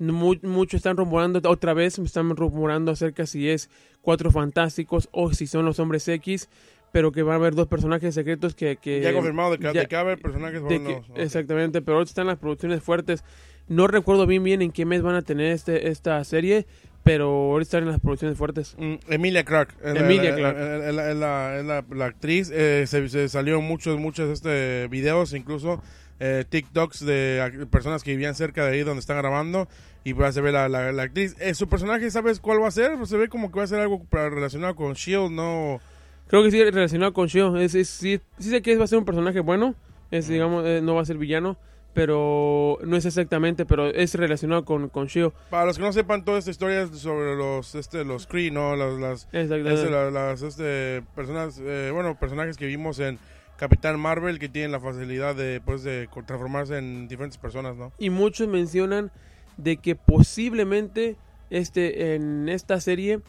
[0.00, 3.70] Mu- Muchos están rumorando otra vez, están rumorando acerca si es
[4.02, 6.48] Cuatro Fantásticos o si son los Hombres X,
[6.92, 8.76] pero que van a haber dos personajes secretos que...
[8.76, 11.98] que ya confirmado de que, ya- de que va a haber personajes de Exactamente, pero
[11.98, 13.22] ahora están las producciones fuertes.
[13.68, 16.66] No recuerdo bien bien en qué mes van a tener este, esta serie,
[17.04, 18.74] pero ahora están en las producciones fuertes.
[18.78, 19.76] Mm, Emilia Clark.
[19.84, 20.58] Emilia la- Clarke.
[20.58, 22.50] la- Es la, es la- es la- la actriz.
[22.52, 25.80] eh, se, se salió muchos, muchos este, videos, incluso
[26.20, 29.68] eh, TikToks de personas que vivían cerca de ahí donde están grabando.
[30.04, 31.36] Y pues se ve la, la, la actriz.
[31.40, 32.96] Eh, su personaje, ¿sabes cuál va a ser?
[32.96, 35.80] Pues se ve como que va a ser algo relacionado con Shield, ¿no?
[36.28, 37.56] Creo que sí relacionado con Shio.
[37.56, 39.74] Es, es- sí, sí sé que va a ser un personaje bueno.
[40.10, 41.58] Es, digamos, eh, no va a ser villano.
[41.92, 45.34] Pero no es exactamente, pero es relacionado con, con Shio.
[45.50, 48.76] Para los que no sepan, toda esta historia es sobre los, este, los Kree, ¿no?
[48.76, 53.18] Las, las, este, la- las este, personas, eh, bueno, personajes que vimos en
[53.60, 57.92] Capitán Marvel que tienen la facilidad de, pues, de transformarse en diferentes personas, ¿no?
[57.98, 59.10] Y muchos mencionan
[59.58, 61.16] de que posiblemente
[61.50, 63.20] este en esta serie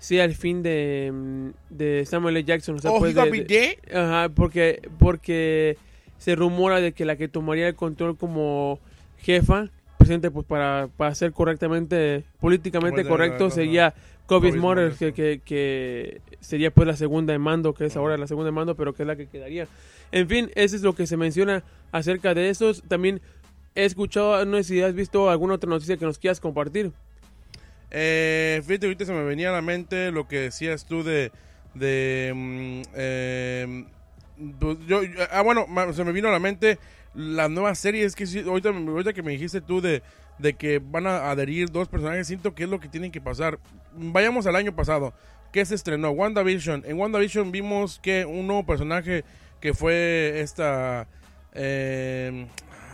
[0.00, 2.44] sea el fin de, de Samuel L.
[2.44, 2.74] Jackson.
[2.74, 3.96] O sea, oh, pues, he gonna de- be de- dead?
[4.04, 5.76] Ajá, porque, porque
[6.18, 8.80] se rumora de que la que tomaría el control como
[9.18, 9.70] jefa,
[10.08, 13.94] presidente, pues para, para ser correctamente, políticamente Bueno, correcto, sería
[14.26, 18.26] Kobe Smulders, que, que, que sería pues la segunda de mando, que es ahora la
[18.26, 19.66] segunda de mando, pero que es la que quedaría.
[20.10, 22.82] En fin, eso es lo que se menciona acerca de esos.
[22.88, 23.20] También
[23.74, 26.92] he escuchado, no sé si has visto alguna otra noticia que nos quieras compartir.
[27.90, 31.32] Eh, fíjate, ahorita se me venía a la mente lo que decías tú de...
[31.74, 33.84] de mm, eh,
[34.58, 36.78] pues, yo, yo- ah, bueno, se me vino a la mente
[37.14, 38.04] la nueva serie.
[38.04, 40.02] Es que sí, ahorita, ahorita que me dijiste tú de,
[40.38, 43.58] de que van a adherir dos personajes, siento que es lo que tienen que pasar.
[43.94, 45.12] Vayamos al año pasado.
[45.52, 46.10] que se estrenó?
[46.10, 46.84] WandaVision.
[46.86, 49.24] En WandaVision vimos que un nuevo personaje
[49.60, 51.08] que fue esta...
[51.52, 52.46] eh,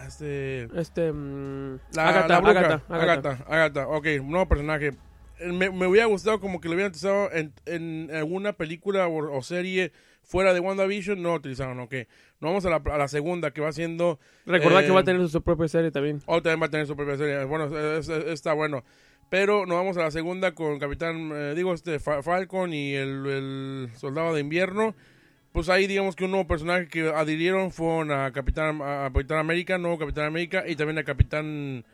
[0.07, 0.69] este...
[0.79, 1.13] Este.
[1.13, 2.59] mm, La, Agatha, la bruja.
[2.61, 3.31] Agatha, Agatha.
[3.31, 4.93] Agatha, Agatha, ok, un nuevo personaje.
[5.41, 9.43] Me, me hubiera gustado como que lo hubieran utilizado en, en alguna película o, o
[9.43, 9.93] serie
[10.25, 11.93] fuera de WandaVision, no utilizaron, ok.
[12.41, 14.19] Nos vamos a la, a la segunda, que va siendo...
[14.47, 16.21] Recordad eh, que va a tener su propia serie también.
[16.27, 17.45] o también va a tener su propia serie.
[17.45, 18.83] Bueno, es- es- está bueno.
[19.31, 23.27] Pero nos vamos a la segunda con Capitán, eh, digo, este Fa- Falcon y el,
[23.27, 24.95] el Soldado de Invierno.
[25.53, 29.79] Pues ahí digamos que un nuevo personaje que adhirieron fue a Capitán, a Capitán América,
[29.79, 31.85] nuevo Capitán América y también a Capitán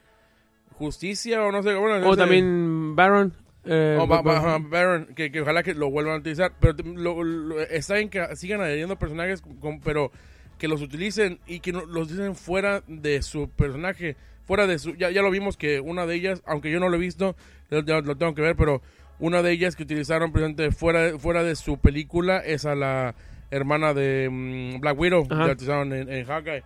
[0.73, 1.75] Justicia o no sé.
[1.75, 3.35] Bueno, O también Baron.
[3.65, 6.53] Eh, o Ba- Ba- Ba- ajá, Baron, que, que ojalá que lo vuelvan a utilizar.
[6.61, 10.11] Pero lo- lo- está bien que sigan adhiriendo personajes, con- pero
[10.59, 14.17] que los utilicen y que no, los utilicen fuera de su personaje.
[14.45, 14.95] Fuera de su.
[14.97, 17.37] Ya, ya lo vimos que una de ellas, aunque yo no lo he visto,
[17.71, 18.83] lo, lo tengo que ver, pero
[19.19, 23.15] una de ellas que utilizaron precisamente fuera, fuera de su película es a la
[23.51, 25.47] hermana de mm, Black Widow, que Ajá.
[25.47, 26.63] la utilizaron en, en Hawkeye.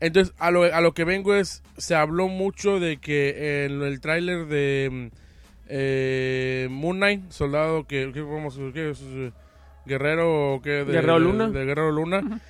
[0.00, 4.00] Entonces, a lo, a lo que vengo es, se habló mucho de que en el
[4.00, 5.06] tráiler de mm,
[5.68, 9.32] eh, Moon Knight, soldado que, que vamos, que es, eh,
[9.86, 11.48] guerrero o qué, de, Guerrero Luna.
[11.48, 12.40] de Guerrero Luna,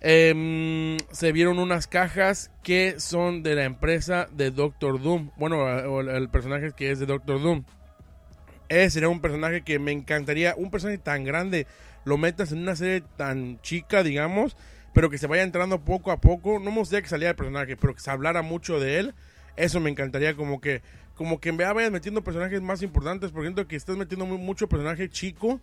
[0.00, 5.30] em, se vieron unas cajas que son de la empresa de Doctor Doom.
[5.36, 7.64] Bueno, el, el personaje que es de Doctor Doom.
[8.68, 11.66] Ese sería un personaje que me encantaría, un personaje tan grande,
[12.04, 14.56] lo metas en una serie tan chica, digamos,
[14.92, 16.58] pero que se vaya entrando poco a poco.
[16.58, 19.14] No me gustaría que saliera el personaje, pero que se hablara mucho de él.
[19.56, 20.82] Eso me encantaría, como que,
[21.16, 24.38] como que en vez vayas metiendo personajes más importantes, por ejemplo, que estás metiendo mu-
[24.38, 25.60] mucho personaje chico.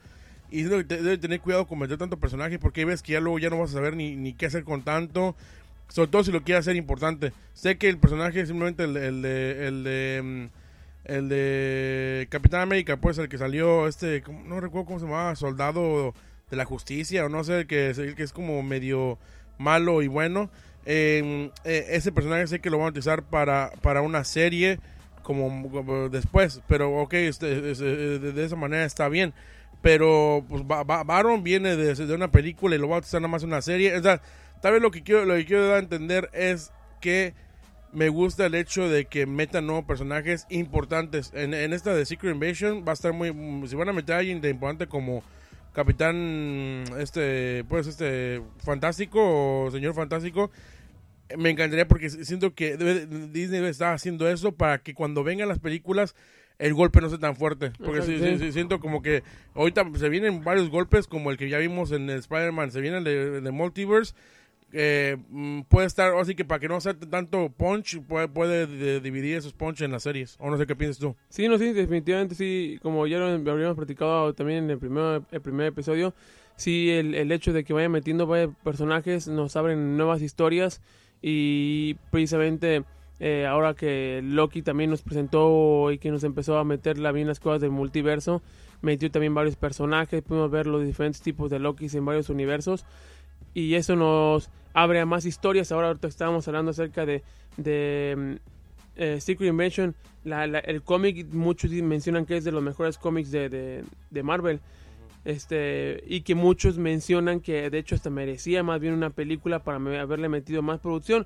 [0.52, 3.20] Y siento que te- debes tener cuidado con meter tanto personaje, porque veces que ya
[3.20, 5.36] luego ya no vas a saber ni, qué hacer con tanto.
[5.88, 7.34] Sobre todo si lo quieres hacer importante.
[7.54, 9.68] Sé que el personaje es simplemente el, de.
[9.68, 10.63] El de mm,
[11.06, 16.13] el de Capitán América, pues el que salió, este, no recuerdo cómo se llamaba, Soldado
[16.50, 19.18] de la Justicia, o no sé, el que es, como medio
[19.58, 20.50] malo y bueno.
[20.86, 24.80] Eh, eh, ese personaje sé que lo van a utilizar para, para una serie
[25.23, 29.33] como, después, pero ok, este, es- es- de, esa manera está bien.
[29.81, 33.31] Pero pues Ba- Ba- Baron viene de, una película y lo va a utilizar nada
[33.31, 33.97] más una serie.
[33.97, 34.21] O sea,
[34.62, 37.33] tal vez lo que quiero, lo que quiero dar a entender es que
[37.91, 41.31] me gusta el hecho de que metan nuevos personajes importantes.
[41.33, 43.31] En, en esta de Secret Invasion va a estar muy...
[43.67, 45.21] Si van a meter a alguien de importante como
[45.73, 50.49] Capitán, este, pues este, Fantástico o Señor Fantástico,
[51.38, 55.59] me encantaría porque siento que debe- Disney está haciendo eso para que cuando vengan las
[55.59, 56.15] películas
[56.59, 57.71] el golpe no sea tan fuerte.
[57.83, 58.38] Porque sí, sí.
[58.38, 59.23] sí, siento como que
[59.55, 63.03] ahorita se vienen varios golpes como el que ya vimos en Spider-Man, se viene el
[63.03, 64.13] de, de Multiverse.
[64.71, 68.99] eh, mm, puede estar, así que para que no sea tanto punch, puede, puede de-
[69.01, 70.36] dividir esos punch en las series.
[70.39, 71.15] O no sé qué piensas tú.
[71.29, 72.79] Sí, no, sí, definitivamente sí.
[72.81, 76.13] Como ya lo habríamos platicado también en el primer, el primer episodio,
[76.55, 80.81] sí, el, el hecho de que vayan metiendo vaya, personajes nos abren nuevas historias
[81.25, 82.83] y precisamente
[83.21, 87.27] eh, ahora que Loki también nos presentó y que nos empezó a meter la bien
[87.27, 88.41] las cosas del multiverso,
[88.81, 92.86] metió también varios personajes, pudimos ver los diferentes tipos de Lokis en varios universos
[93.53, 95.71] y eso nos abre a más historias.
[95.71, 97.23] Ahora estábamos hablando acerca de,
[97.55, 98.33] de mm,
[98.97, 103.31] eh, Secret Invasion, la- la- el cómic, muchos mencionan que es de los mejores cómics
[103.31, 104.59] de, de- de Marvel.
[105.25, 109.77] Este, y que muchos mencionan que de hecho hasta merecía más bien una película para
[109.77, 111.25] haberle metido más producción.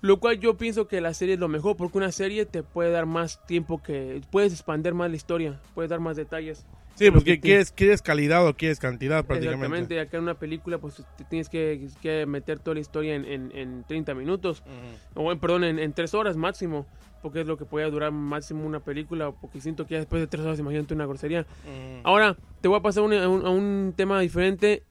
[0.00, 2.90] Lo cual yo pienso que la serie es lo mejor porque una serie te puede
[2.90, 6.66] dar más tiempo que puedes expandir más la historia, puedes dar más detalles.
[6.96, 9.64] Sí, pues que quieres, quieres calidad o quieres cantidad prácticamente.
[9.66, 13.24] Exactamente, acá en una película pues te tienes que, que meter toda la historia en,
[13.24, 14.62] en, en 30 minutos,
[15.14, 16.86] o en- perdón, en, en 3 horas máximo,
[17.20, 20.28] porque es lo que podía durar máximo una película, porque siento que ya después de
[20.28, 21.46] 3 horas imagínate una grosería.
[22.04, 24.84] Ahora, te voy a pasar un- a, un, a un tema diferente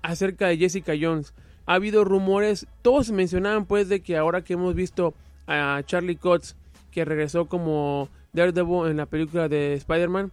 [0.00, 1.34] acerca de Jessica Jones.
[1.66, 5.14] Ha habido rumores, todos mencionaban pues de que ahora que hemos visto
[5.46, 6.56] a Charlie Cox,
[6.90, 10.32] que regresó como Daredevil en la película de Spider-Man,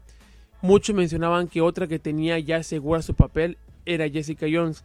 [0.61, 4.83] muchos mencionaban que otra que tenía ya segura su papel era Jessica Jones.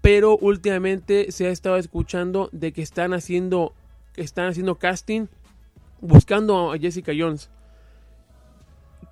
[0.00, 3.72] Pero últimamente se ha estado escuchando de que están haciendo,
[4.16, 5.26] están haciendo casting
[6.00, 7.50] buscando a Jessica Jones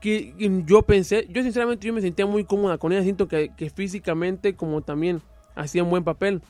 [0.04, 3.52] que que yo pensé, yo sinceramente yo me sentía muy cómoda con ella, siento que,
[3.56, 5.22] que físicamente como también
[5.54, 6.42] hacía un buen papel.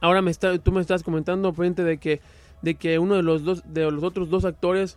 [0.00, 2.20] Ahora me está, tú me estás comentando frente de que
[2.62, 4.96] de que uno de los dos de los otros dos actores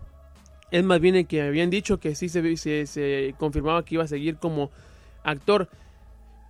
[0.72, 4.08] Es más bien el que habían dicho que sí se, se, confirmaba que iba a
[4.08, 4.72] seguir como
[5.24, 5.70] actor.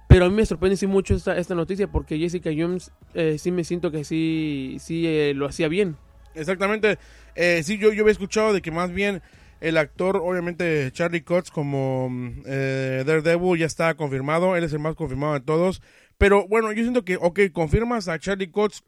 [0.08, 3.52] Pero a mí me sorprende sí mucho esta, esta noticia porque Jessica Jones eh, sí
[3.52, 5.98] me siento que sí, sí eh, lo hacía bien.
[6.36, 6.98] Exactamente.
[7.36, 9.22] Eh, sí, yo, yo había escuchado de que más bien
[9.62, 14.56] el actor, obviamente Charlie Cox como mm, Daredevil ya está confirmado.
[14.56, 15.82] Él es el más confirmado de todos.
[16.18, 18.84] Pero bueno, yo siento que, ok, confirmas a Charlie Cox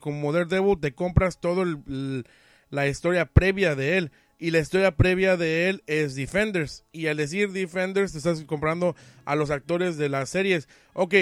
[0.00, 2.24] como Daredevil, te compras todo el-
[2.70, 4.10] la historia previa de él.
[4.38, 6.84] Y la historia previa de él es Defenders.
[6.92, 10.68] Y al decir Defenders, te estás comprando a los actores de las series.
[10.92, 11.14] Ok,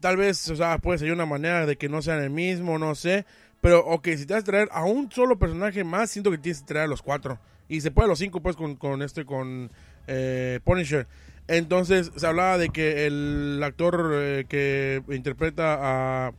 [0.00, 2.94] tal vez, o sea, puede ser una manera de que no sean el mismo, no
[2.94, 3.24] sé.
[3.60, 6.60] Pero, ok, si te vas a traer a un solo personaje más, siento que tienes
[6.62, 7.38] que traer a los cuatro.
[7.68, 9.70] Y se puede a los cinco, pues, con, con este, con
[10.06, 11.06] eh, Punisher.
[11.46, 16.32] Entonces, se hablaba de que el actor eh, que interpreta a, a,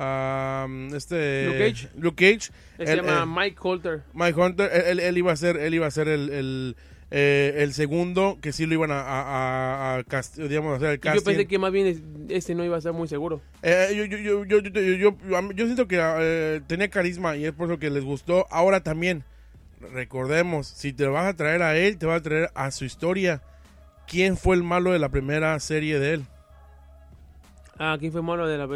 [0.00, 1.88] um, este Luke Cage.
[1.98, 4.02] Luke Cage, Él se él, llama eh, Mike Holter.
[4.14, 6.76] Mike Hunter, él, iba a ser, él iba a ser el, el,
[7.10, 11.00] eh, el segundo que sí lo iban a, a, a- a cast- digamos, hacer el
[11.00, 11.20] casting.
[11.20, 13.40] yo pensé que más bien es- ese no iba a ser muy seguro.
[13.62, 15.16] Eh, yo, yo, yo, yo,
[15.52, 18.46] yo, siento que eh, tenía carisma y es por eso que les gustó.
[18.50, 19.24] Ahora también,
[19.92, 23.42] recordemos, si te vas a traer a él, te vas a traer a su historia.
[24.06, 26.24] ¿Quién fue el malo de la primera serie de él?
[27.78, 28.66] Ah, ¿quién fue malo de la...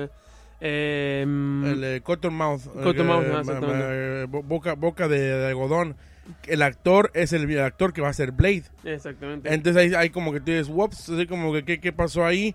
[0.66, 2.62] Eh, mm, El eh, Cottonmouth.
[2.82, 5.94] Cottonmouth, eh, eh, boca, boca de, de algodón.
[6.46, 8.64] El actor es el, el actor que va a ser Blade.
[8.82, 9.52] exactamente.
[9.52, 12.54] Entonces ahí, ahí como que tú dices, whoops, así como que ¿qué, qué pasó ahí?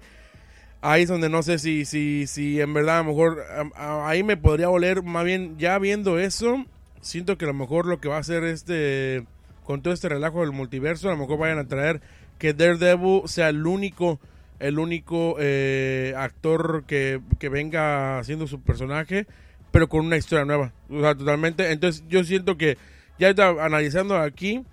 [0.81, 3.43] Ahí es donde no sé si, si, si en verdad a lo mejor
[3.75, 6.65] a- ahí me podría oler, más bien ya viendo eso,
[7.01, 9.23] siento que a lo mejor lo que va a hacer este,
[9.65, 12.01] con todo este relajo del multiverso, a lo mejor vayan a traer
[12.39, 14.19] que Daredevil sea el único,
[14.59, 19.25] el único eh, actor que, que venga haciendo su personaje,
[19.71, 21.71] pero con una historia nueva, o sea, totalmente.
[21.71, 22.77] Entonces yo siento que
[23.17, 24.63] ya está analizando aquí,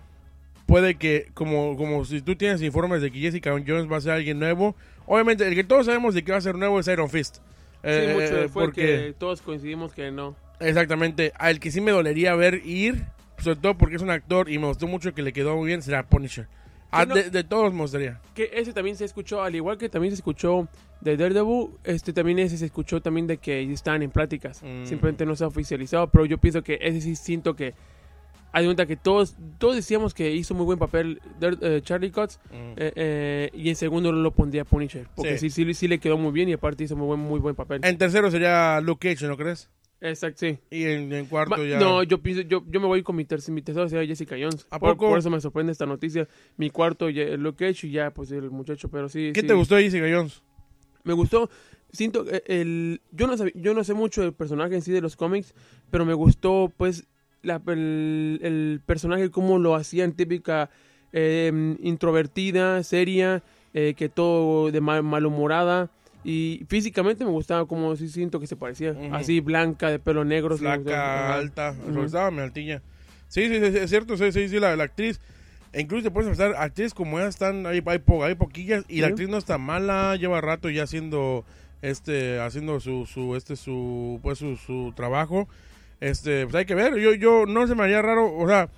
[0.66, 4.12] puede que, como, como si tú tienes informes de que Jessica Jones va a ser
[4.12, 4.75] alguien nuevo,
[5.07, 7.37] obviamente el que todos sabemos de que va a ser nuevo es Iron Fist.
[7.37, 7.42] Sí,
[7.83, 10.35] Eh, mucho eh, porque, que todos coincidimos que no.
[10.59, 13.05] exactamente, al que sí me dolería ver ir,
[13.38, 15.83] sobre todo porque es un actor y me gustó mucho que le quedó muy bien,
[15.83, 16.49] será Punisher.
[16.90, 17.14] Ah, no.
[17.14, 18.20] de, de todos me gustaría.
[18.35, 20.68] Que ese también se escuchó, al igual que también se escuchó
[21.01, 24.62] de Daredevil, este también ese se escuchó también de que están en pláticas.
[24.62, 24.87] Mm.
[24.87, 27.75] Simplemente no se ha oficializado, pero yo pienso que ese sí siento que
[28.53, 32.55] hay cuenta que todos todos decíamos que hizo muy buen papel eh, Charlie Cox Mm.
[32.77, 35.51] eh, eh, y en segundo lo pondría Punisher, porque Sí.
[35.51, 35.64] sí.
[35.66, 37.81] Sí, sí, le quedó muy bien y aparte hizo muy buen muy buen papel.
[37.85, 39.68] En tercero sería Luke Cage, ¿no crees?
[40.01, 40.59] Exacto, sí.
[40.71, 41.79] Y en, en cuarto Ma- ya...
[41.79, 44.67] No, yo pienso, yo, yo me voy con mi, tercer, mi tercero sería Jessica Jones.
[44.71, 45.09] ¿A Por- poco?
[45.11, 46.29] Por, eso me sorprende esta noticia.
[46.57, 49.31] Mi cuarto, ya- Luke Cage y ya, pues el muchacho, pero sí.
[49.33, 49.47] ¿Qué sí.
[49.47, 50.43] te gustó de Jessica Jones?
[51.05, 51.49] Me gustó.
[51.93, 55.01] Siento eh, el yo no sab- yo no sé mucho del personaje en sí de
[55.01, 55.55] los cómics,
[55.91, 57.07] pero me gustó pues
[57.43, 60.69] la, el, el personaje cómo lo hacían típica
[61.13, 65.91] eh, introvertida, seria, eh, que todo de mal, malhumorada
[66.27, 70.59] y físicamente me gustaba como sí siento que se parecía, así blanca de pelo negro.
[70.59, 72.03] Flaca, alta, Ujú.
[72.03, 72.83] estaba mi altilla.
[73.29, 75.21] Sí, sí, sí, es cierto, sí, sí, sí, la, la actriz.
[75.73, 79.01] E incluso te puedes pensar, actrices como ella están, hay, hay, po- hay poquillas, y
[79.03, 81.45] la actriz no está mala, lleva rato ya haciendo,
[81.83, 85.49] este, haciendo su, su, este, su, pues su, su trabajo.
[86.01, 88.69] Este, pues hay que ver, yo, yo, no se me haría raro, o sea,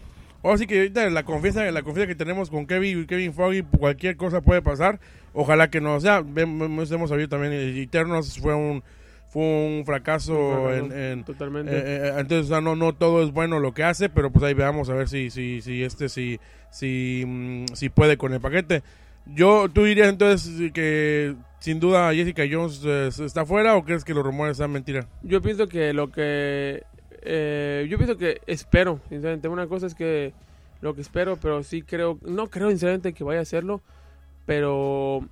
[0.43, 4.17] ahora sí que ahorita la confianza, la confianza que tenemos con Kevin, Kevin Foggy, cualquier
[4.17, 5.01] cosa puede pasar,
[5.33, 8.83] ojalá que no, o sea, vemos- hemos sabido también, eh, Eternos fue un,
[9.29, 11.71] fue un fracaso en- en Totalmente.
[11.77, 14.43] eh, eh, entonces, o sea, no, no todo es bueno lo que hace, pero pues
[14.45, 18.41] ahí veamos a ver si, si, si este, si, si, mm, si puede con el
[18.41, 18.83] paquete.
[19.27, 24.15] Yo, ¿tú dirías entonces que sin duda Jessica Jones eh, está fuera o crees que
[24.15, 25.07] los rumores sean mentira?
[25.23, 26.83] Yo pienso que lo que.
[27.23, 29.49] eh, yo pienso que espero, sinceramente.
[29.49, 30.33] Una cosa es que
[30.81, 32.19] lo que espero, pero sí creo.
[32.23, 33.83] No creo, sinceramente, que vaya a hacerlo.
[34.49, 35.27] Pero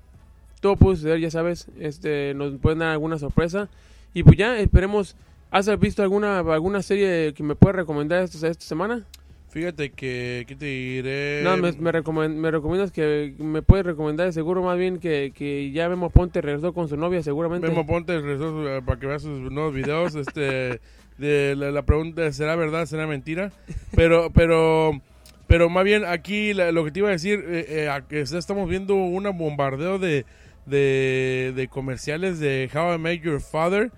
[0.60, 1.68] todo puede suceder, ya sabes.
[1.80, 3.70] Este, nos pueden dar alguna sorpresa.
[4.12, 5.16] Y pues ya, esperemos.
[5.50, 9.04] ¿Has visto alguna alguna serie que me puedas recomendar esta, esta semana?
[9.48, 11.40] Fíjate que, ¿qué te diré?
[11.42, 15.70] no, me, me, recomen- me recomiendas que me puedes recomendar, seguro más bien que, que
[15.70, 17.68] ya Memo Ponte regresó con su novia, seguramente.
[17.68, 20.14] Memo Ponte regresó, eh, para que veas sus nuevos videos.
[20.26, 20.80] este,
[21.16, 23.50] de la, la pregunta será verdad, será mentira.
[23.94, 25.00] Pero, pero,
[25.46, 28.94] pero más bien aquí la- lo que te iba a decir, eh, eh, estamos viendo
[28.94, 30.24] un bombardeo de,
[30.66, 33.90] de, de comerciales de How I Met Your Father,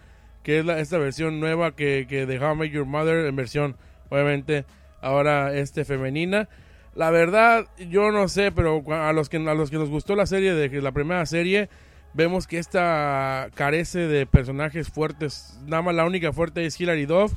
[0.42, 3.76] que es esta versión nueva que, que de How I Met Your Mother en versión,
[4.08, 4.64] obviamente,
[5.00, 6.48] ahora este femenina.
[6.94, 10.26] La verdad, yo no sé, pero a los que a los que nos gustó la
[10.26, 11.68] serie de la primera serie,
[12.14, 15.60] vemos que esta carece de personajes fuertes.
[15.66, 17.34] Nada más la única fuerte es Hilary Duff.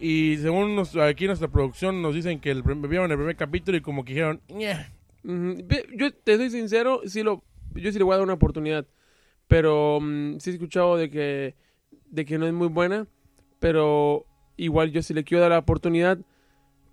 [0.00, 3.80] Y según nos- aquí nuestra producción nos dicen que el, vieron el primer capítulo y
[3.80, 4.74] como que dijeron, "Ñe".
[5.24, 5.56] Ujú.
[5.64, 7.42] Ve, Yo te soy sincero, sí lo,
[7.74, 8.86] yo sí le voy a dar una oportunidad.
[9.48, 11.54] Pero mm, sí he escuchado de que,
[12.10, 13.06] de que no es muy buena.
[13.60, 14.26] Pero
[14.56, 16.18] igual yo sí le quiero dar la oportunidad.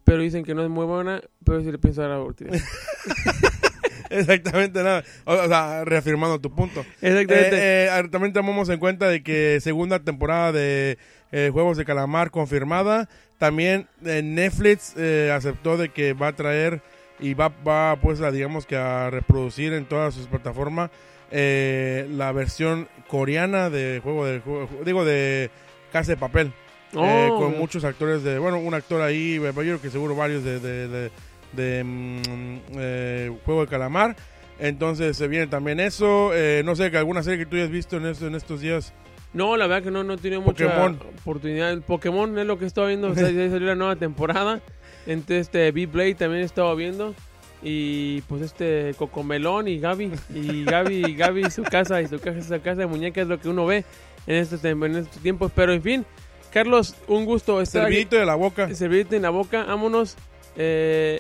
[0.04, 1.22] Pero dicen que no es muy buena.
[1.46, 2.60] Pero sí le pienso dar la oportunidad.
[4.10, 5.04] Exactamente nada.
[5.26, 6.82] O, o sea, reafirmando tu punto.
[7.02, 7.58] Exactamente.
[7.58, 10.98] Eh, eh, también tomamos en cuenta de que segunda temporada de
[11.38, 13.10] eh, Juegos de Calamar confirmada.
[13.38, 16.82] También eh, Netflix eh, aceptó de que va a traer
[17.20, 20.90] y va, va pues a digamos que a reproducir en todas sus plataformas
[21.32, 25.50] eh, la versión coreana de juego de juego, digo de
[25.92, 26.48] Casa de Papel.
[26.94, 30.44] eh, Oh, con muchos actores de, bueno, un actor ahí, yo creo que seguro varios
[30.46, 31.12] de, de, de-
[31.52, 34.16] de, mm, Juego de Calamar.
[34.60, 36.32] Entonces se viene también eso.
[36.34, 38.94] Eh, no sé, que alguna serie que tú hayas visto en, esto- en estos días.
[39.36, 41.00] No, la verdad que no, no he tenido mucha Pokémon.
[41.22, 41.72] oportunidad.
[41.72, 43.10] El Pokémon es lo que estaba viendo.
[43.10, 44.62] o sea, ya salió la nueva temporada.
[45.06, 47.14] Entonces, este, B-Blade también he estado viendo.
[47.62, 50.12] Y pues este Cocomelón y Gaby.
[50.34, 53.40] Y Gaby, y Gaby, su casa y su casa, esa casa de muñeca es lo
[53.40, 53.84] que uno ve
[54.28, 55.52] en estos, tem- en estos tiempos.
[55.56, 56.06] Pero en fin,
[56.54, 57.84] Carlos, un gusto estar.
[57.84, 58.74] Servidito de la boca.
[58.74, 59.64] servirte en la boca.
[59.66, 60.16] Vámonos.
[60.56, 61.20] Eh,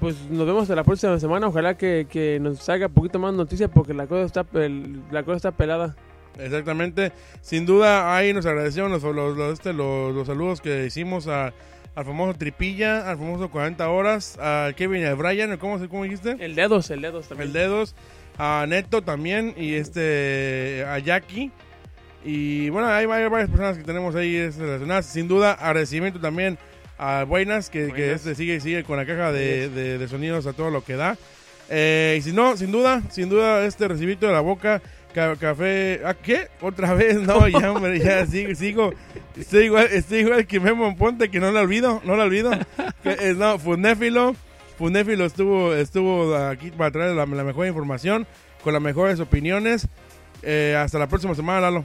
[0.00, 1.48] pues nos vemos la próxima semana.
[1.48, 4.46] Ojalá que, que nos salga un poquito más noticias porque la cosa está,
[5.10, 5.94] la cosa está pelada.
[6.38, 7.12] Exactamente.
[7.40, 11.52] Sin duda, ahí nos agradecemos los, los, los, este, los, los saludos que hicimos a,
[11.94, 16.36] al famoso Tripilla, al famoso 40 horas, a Kevin y a Brian, ¿cómo, cómo dijiste?
[16.40, 17.48] El dedos, el dedos también.
[17.48, 17.94] El Dedos,
[18.38, 21.50] a Neto también y este a Jackie.
[22.24, 25.06] Y bueno, hay, varias personas que tenemos ahí relacionadas.
[25.06, 26.56] Sin duda, agradecimiento también
[26.98, 30.52] a Buenas, que, que este sigue sigue con la caja de, de- de sonidos a
[30.52, 31.18] todo lo que da.
[31.68, 34.82] Eh, y si no, sin duda, sin duda, este recibito de la boca, ca-
[35.12, 36.00] café.
[36.04, 36.48] ¿Ah, qué?
[36.60, 37.16] ¿Otra vez?
[37.20, 38.92] No, ya, hombre, ya sigo, sigo.
[39.36, 42.50] Estoy igual, estoy igual que Memo Ponte, que no lo olvido, no lo olvido.
[43.02, 44.34] Que, eh, no, Funéfilo.
[44.78, 48.26] Funéfilo estuvo, estuvo aquí para traer la, la mejor información,
[48.64, 49.86] con las mejores opiniones.
[50.42, 51.84] Eh, hasta la próxima semana, Lalo.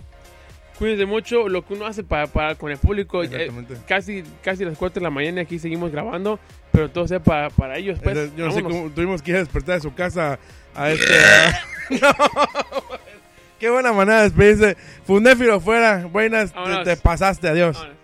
[0.79, 3.23] Cuídense mucho, lo que uno hace para, para con el público.
[3.23, 3.51] eh,
[3.87, 6.39] casi, casi las 4 de la mañana aquí seguimos grabando,
[6.71, 7.99] pero todo sea para, para ellos.
[8.03, 8.35] Pues.
[8.35, 10.37] Yo no sé cómo tuvimos que ir a despertar de su casa
[10.75, 11.13] a este.
[11.17, 11.59] a-
[11.89, 13.06] No.
[13.59, 14.77] Qué buena manera de despedirse.
[15.05, 16.05] Funéfilo fuera.
[16.05, 16.53] Buenas,
[16.83, 17.47] te, pasaste.
[17.49, 17.77] Adiós.
[17.77, 17.96] Vámonos.